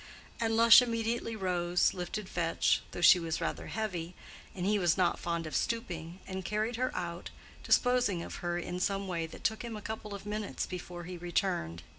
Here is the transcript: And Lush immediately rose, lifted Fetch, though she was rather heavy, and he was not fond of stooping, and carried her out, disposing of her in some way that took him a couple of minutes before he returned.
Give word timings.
And 0.39 0.57
Lush 0.57 0.81
immediately 0.81 1.35
rose, 1.35 1.93
lifted 1.93 2.27
Fetch, 2.27 2.81
though 2.89 3.01
she 3.01 3.19
was 3.19 3.39
rather 3.39 3.67
heavy, 3.67 4.15
and 4.55 4.65
he 4.65 4.79
was 4.79 4.97
not 4.97 5.19
fond 5.19 5.45
of 5.45 5.55
stooping, 5.55 6.17
and 6.25 6.43
carried 6.43 6.75
her 6.77 6.89
out, 6.95 7.29
disposing 7.61 8.23
of 8.23 8.37
her 8.37 8.57
in 8.57 8.79
some 8.79 9.07
way 9.07 9.27
that 9.27 9.43
took 9.43 9.61
him 9.61 9.77
a 9.77 9.79
couple 9.83 10.15
of 10.15 10.25
minutes 10.25 10.65
before 10.65 11.03
he 11.03 11.17
returned. 11.17 11.83